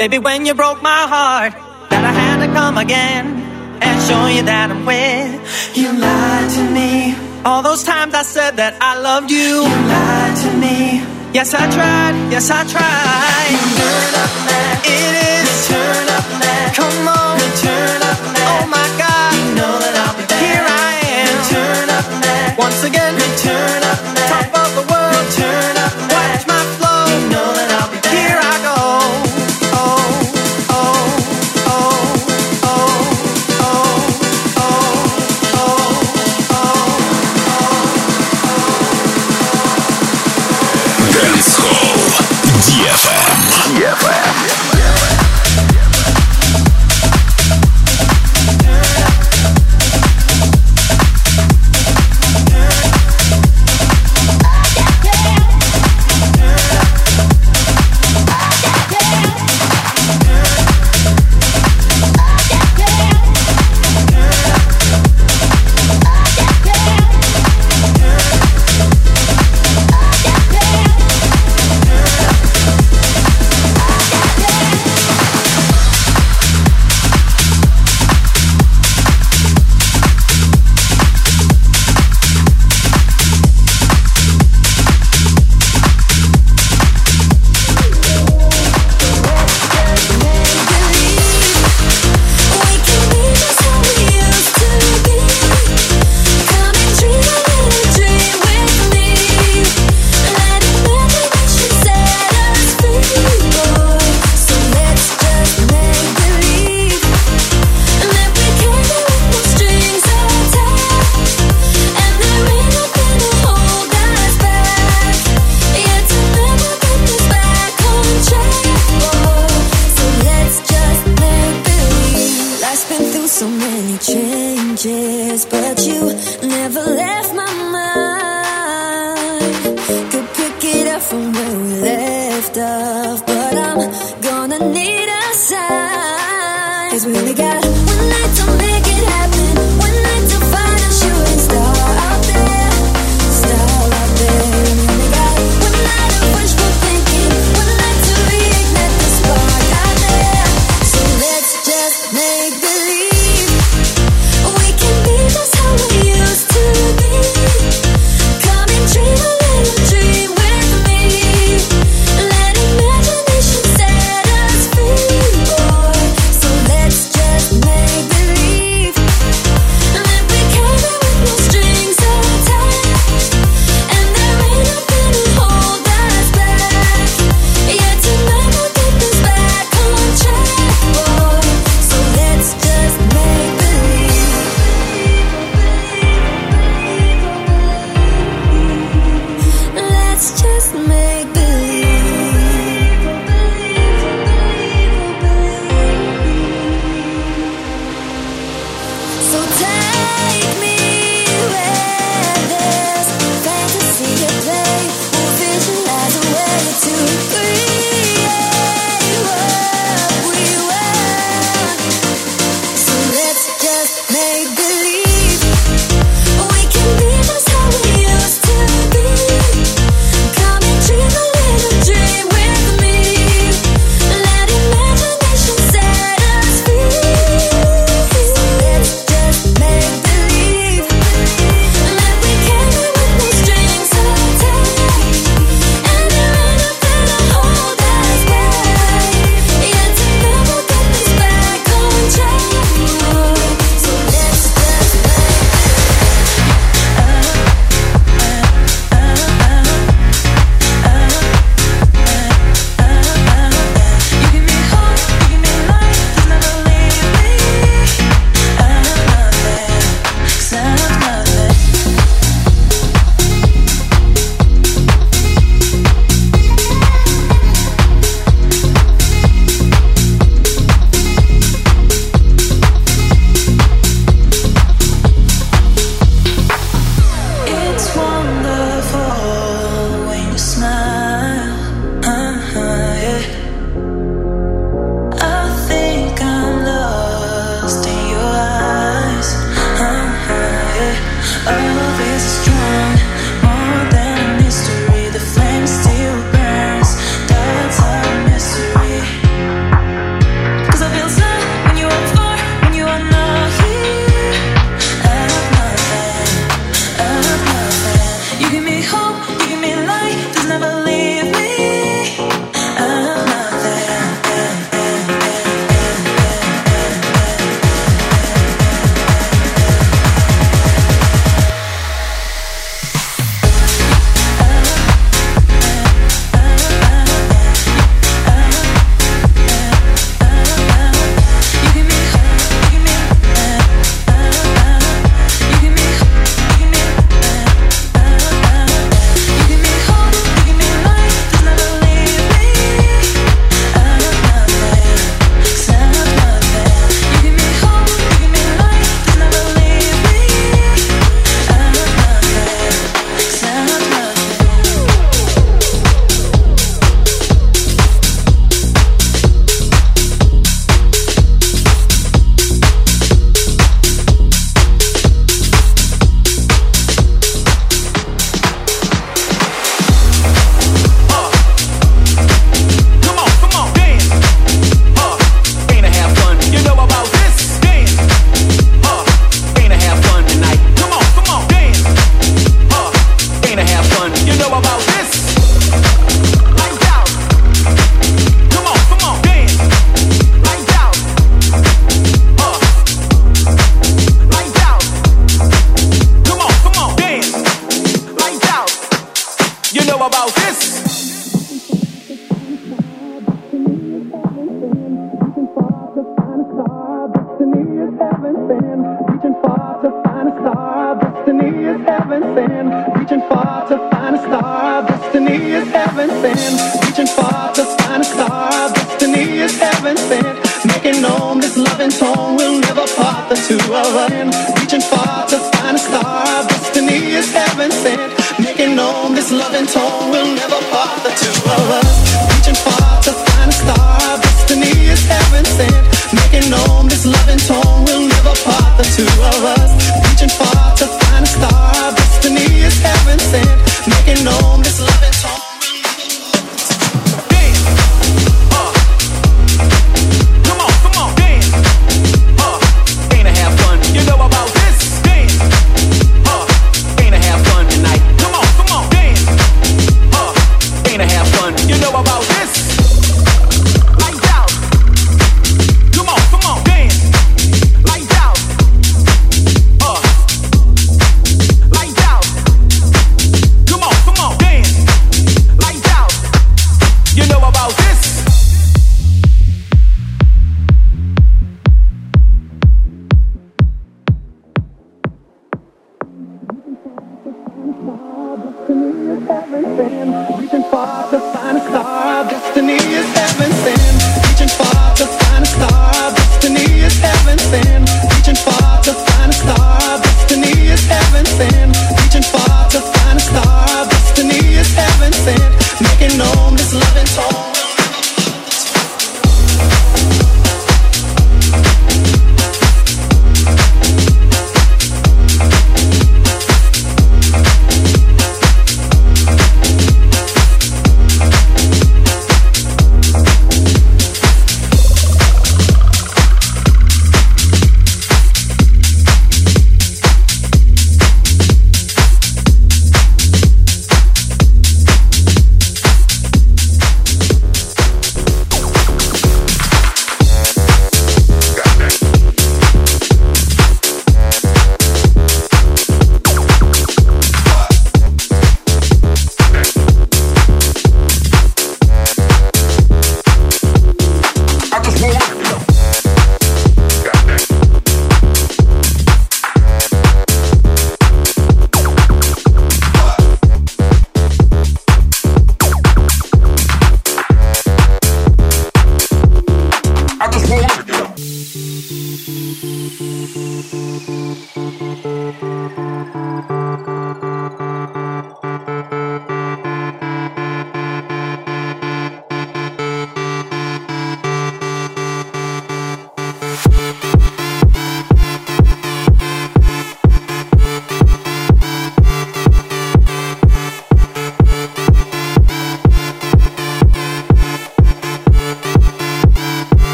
[0.00, 1.52] Baby, when you broke my heart,
[1.90, 3.36] that I had to come again
[3.84, 5.76] and show you that I'm with.
[5.76, 7.14] You lied to me.
[7.44, 9.60] All those times I said that I loved you.
[9.60, 11.04] You lied to me.
[11.36, 12.32] Yes, I tried.
[12.32, 12.89] Yes, I tried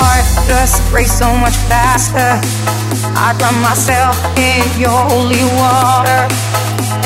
[0.00, 2.40] heart just race so much faster.
[3.14, 6.22] I drown myself in your holy water.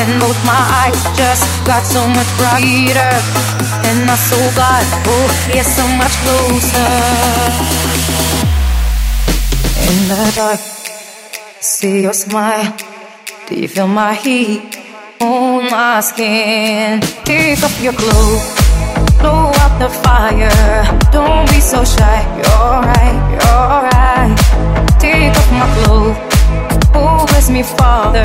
[0.01, 3.15] And both my eyes just got so much brighter.
[3.89, 6.95] And my soul got, oh, yeah, so much closer.
[9.91, 10.61] In the dark,
[11.61, 12.75] see your smile.
[13.47, 14.79] Do you feel my heat
[15.21, 17.01] on my skin?
[17.25, 18.45] Take off your clothes,
[19.21, 20.51] blow the fire.
[21.11, 24.35] Don't be so shy, you're right, you're right.
[25.01, 26.17] Take off my clothes.
[26.95, 28.25] Oh, bless me, Father.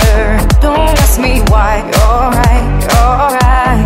[0.62, 3.82] Don't ask me why, you're right, you're right.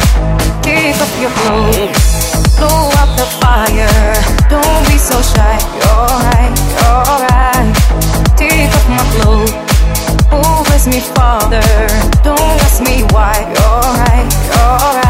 [0.61, 2.57] Take off your clothes.
[2.57, 4.15] Blow out the fire.
[4.49, 7.71] Don't be so shy, you're right, you're right.
[8.35, 9.53] Take off my clothes.
[10.31, 11.63] Oh, bless me, Father.
[12.23, 15.02] Don't ask me why, you're right, you're right.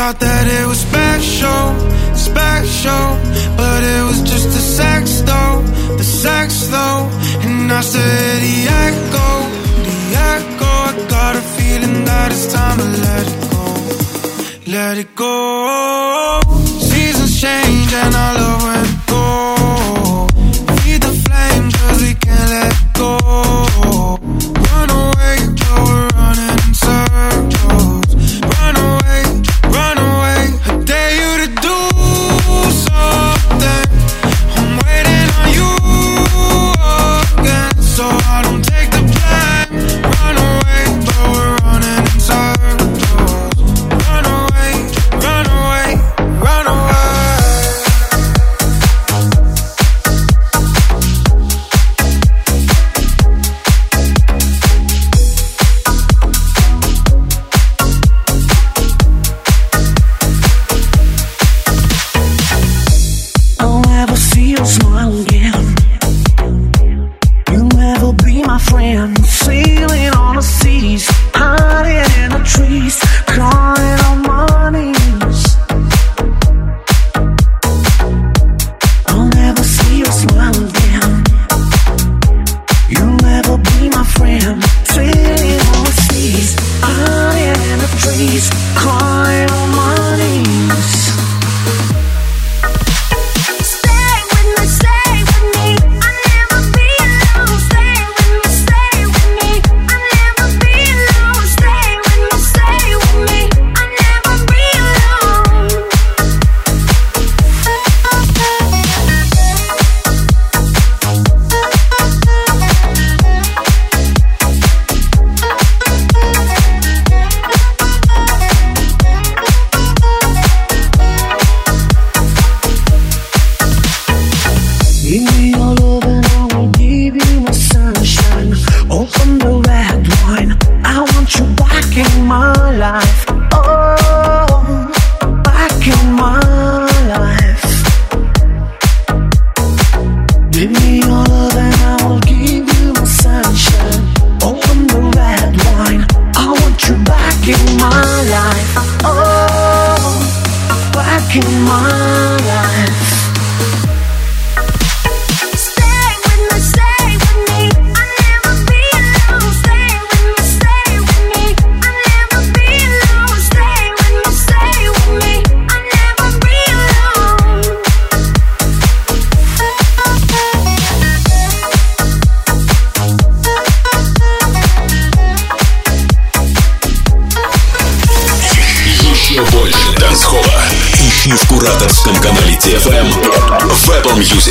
[0.00, 1.62] thought that it was special,
[2.16, 3.04] special,
[3.60, 5.60] but it was just the sex though,
[6.00, 7.02] the sex though,
[7.44, 9.30] and I said the echo,
[9.88, 9.98] the
[10.32, 10.72] echo.
[10.88, 15.39] I got a feeling that it's time to let it go, let it go.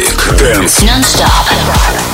[0.09, 0.37] Music.
[0.37, 0.83] Dance.
[0.83, 2.08] Non-stop.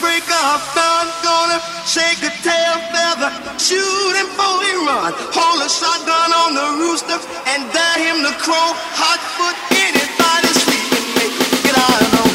[0.00, 5.10] break of dawn, gonna shake a tail feather, shoot him before he run.
[5.34, 7.18] Hold a shotgun on the rooster
[7.50, 8.70] and dare him to crow.
[8.94, 12.27] Hot foot, anybody sleeping, make him get out of the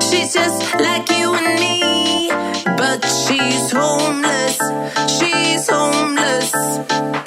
[0.00, 2.30] She's just like you and me,
[2.76, 4.58] but she's homeless.
[5.18, 7.21] She's homeless.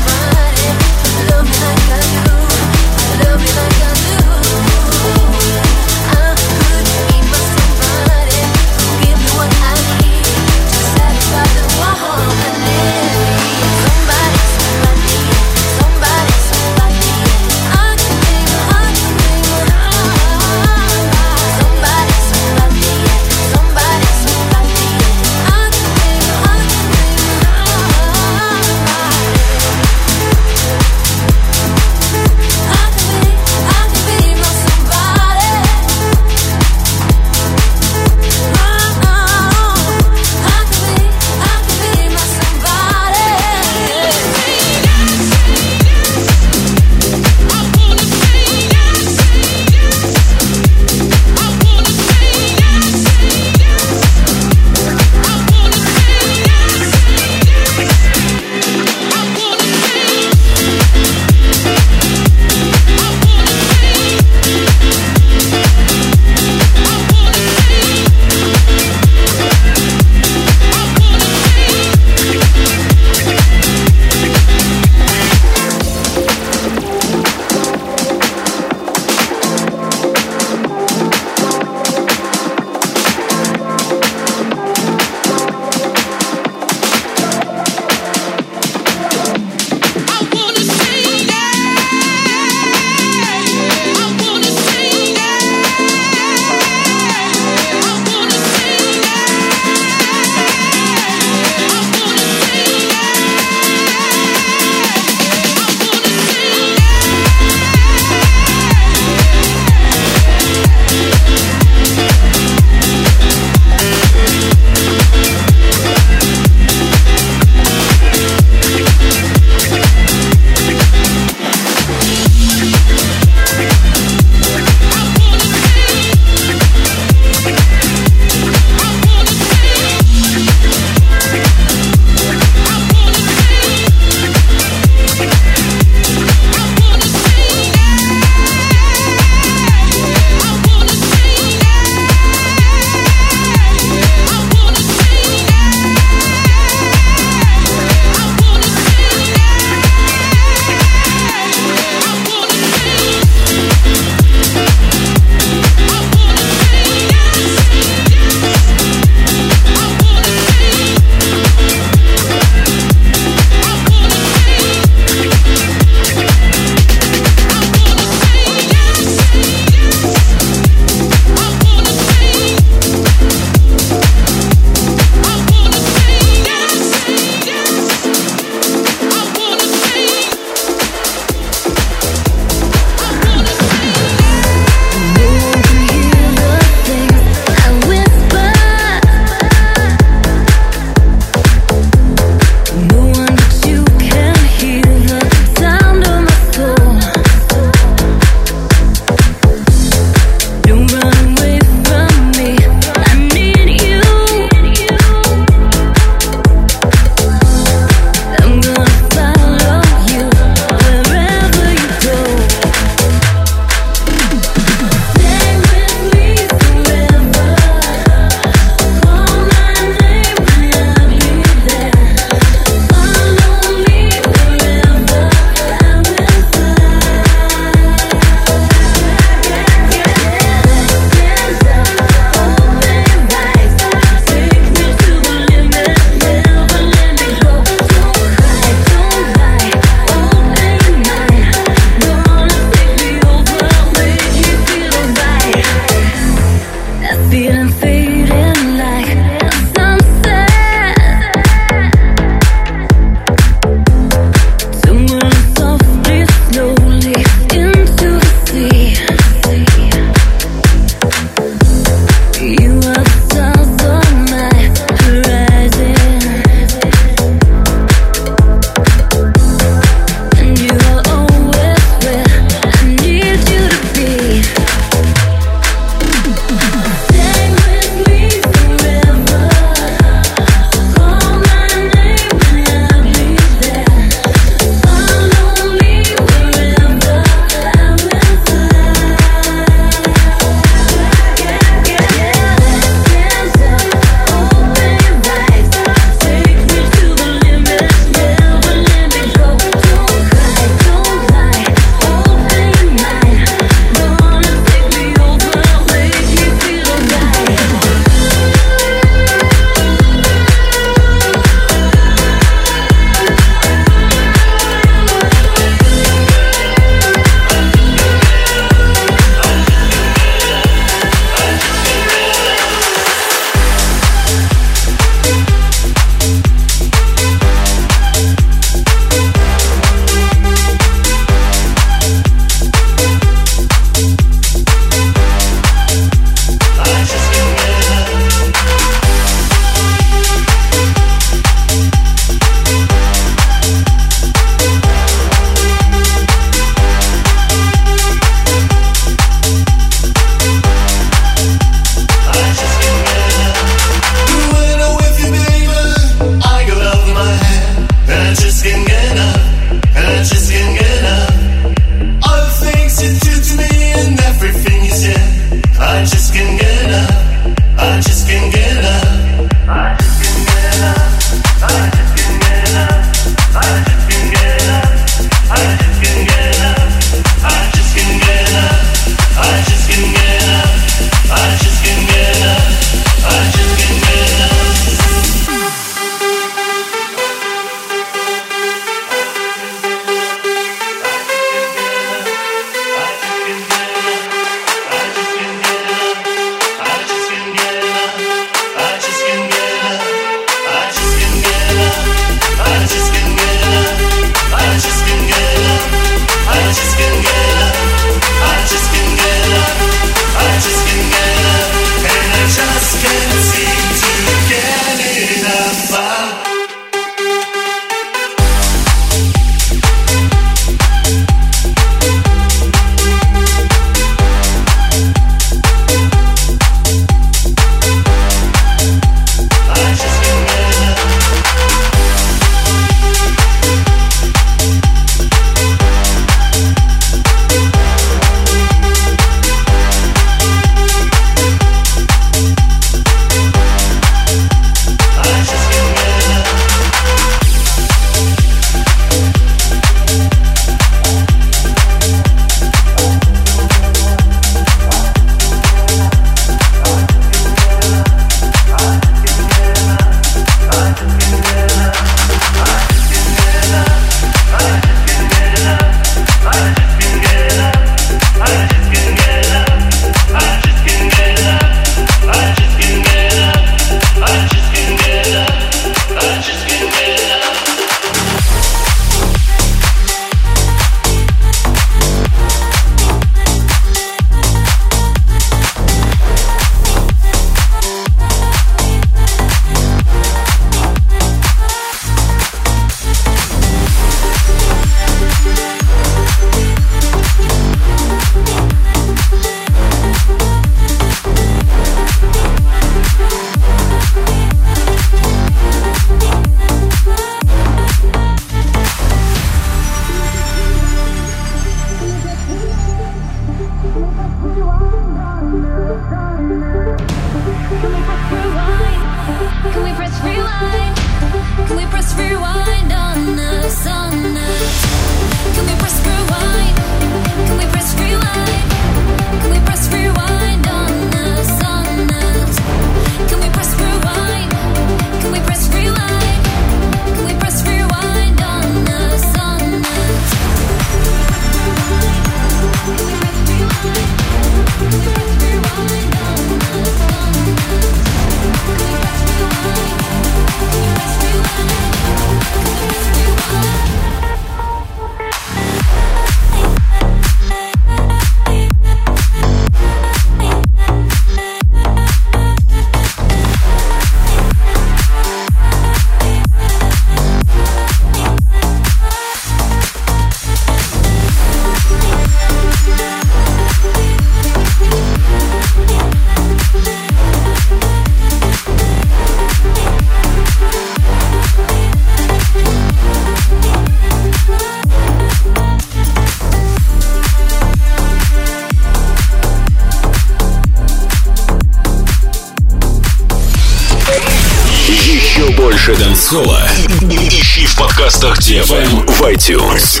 [598.46, 600.00] DFM в iTunes.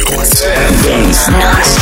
[0.84, 1.75] Dance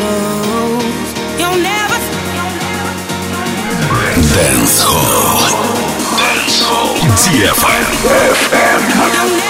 [0.00, 1.12] somebody close.
[1.38, 1.98] You'll never.
[4.34, 5.40] Dance Hall.
[6.18, 6.96] Dance Hall.
[7.20, 7.84] DFM.
[9.14, 9.49] You'll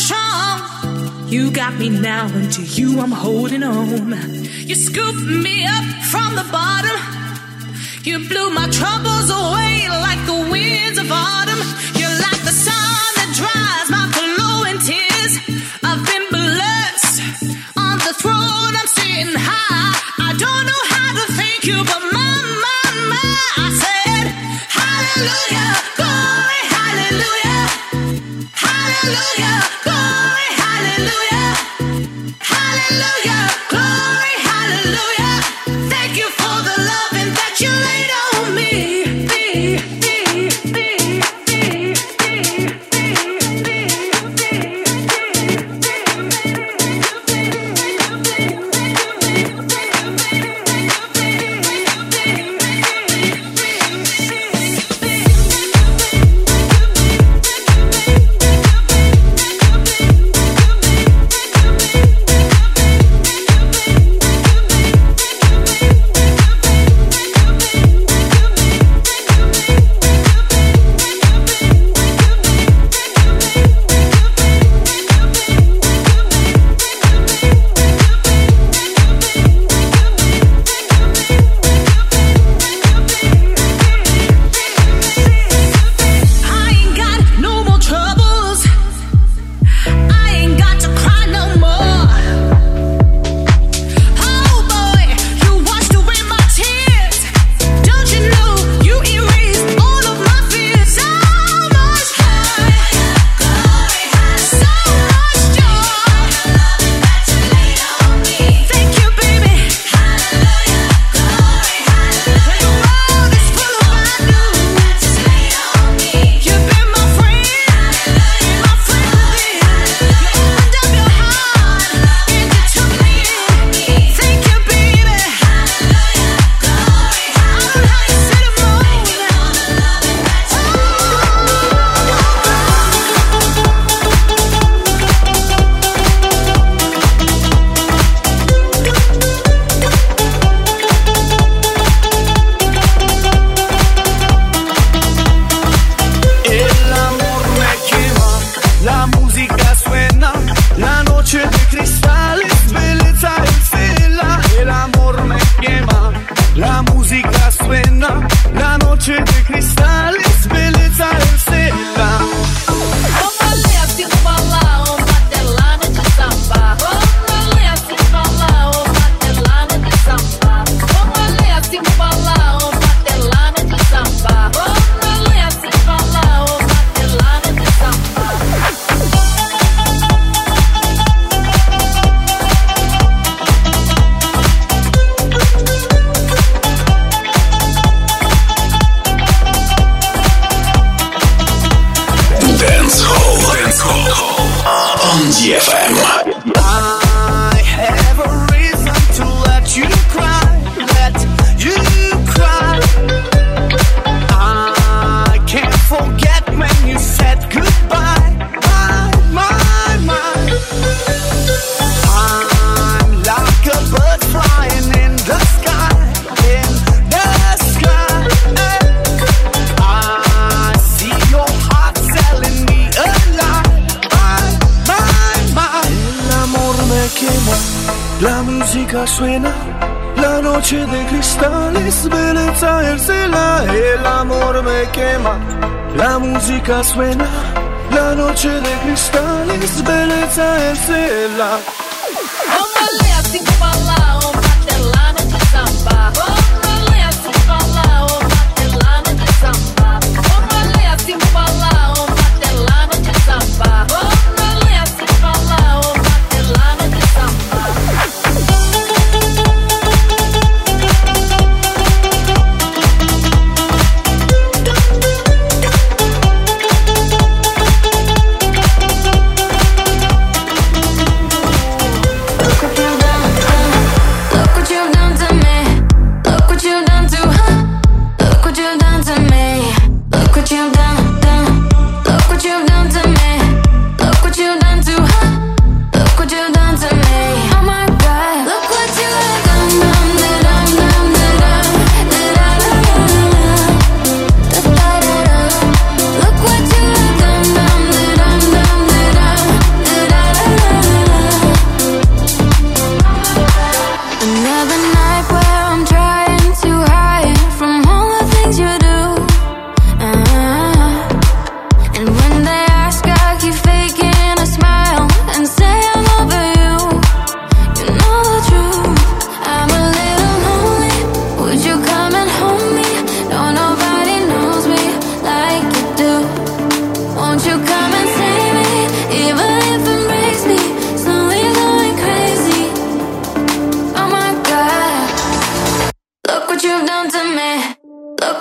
[0.00, 1.28] strong.
[1.28, 4.12] You got me now, and to you I'm holding on.
[4.68, 6.96] You scooped me up from the bottom.
[8.02, 9.74] You blew my troubles away
[10.06, 11.62] like the winds of autumn.
[12.00, 15.32] You're like the sun that dries my glowing tears.
[15.88, 17.14] I've been blessed
[17.76, 18.72] on the throne.
[18.80, 19.94] I'm sitting high.
[20.28, 22.32] I don't know how to thank you, but my,
[22.64, 24.24] my, my, I said,
[24.78, 25.68] Hallelujah.
[28.64, 29.79] Hallelujah.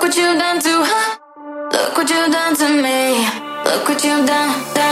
[0.09, 1.19] what you done to her.
[1.71, 3.27] Look what you done to me.
[3.63, 4.73] Look what you done.
[4.73, 4.88] done.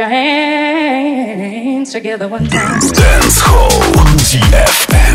[0.00, 2.80] your hands together one time.
[2.80, 3.68] Dance Hall
[4.16, 5.09] DFM.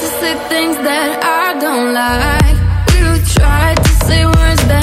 [0.00, 2.56] to say things that I don't like.
[2.96, 4.79] You try to say words that